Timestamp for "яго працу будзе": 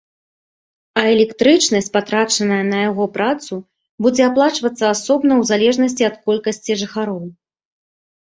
2.89-4.21